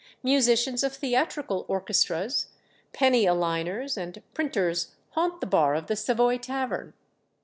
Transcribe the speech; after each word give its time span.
Musicians 0.23 0.81
of 0.83 0.93
theatrical 0.95 1.63
orchestras, 1.67 2.47
penny 2.91 3.27
a 3.27 3.35
liners, 3.35 3.97
and 3.97 4.23
printers 4.33 4.95
haunt 5.11 5.41
the 5.41 5.45
bar 5.45 5.75
of 5.75 5.85
the 5.85 5.95
Savoy 5.95 6.39
tavern. 6.39 6.95